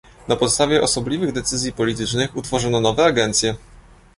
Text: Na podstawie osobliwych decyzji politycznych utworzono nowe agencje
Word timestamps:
Na 0.27 0.35
podstawie 0.35 0.81
osobliwych 0.81 1.31
decyzji 1.31 1.71
politycznych 1.73 2.35
utworzono 2.37 2.81
nowe 2.81 3.05
agencje 3.05 3.55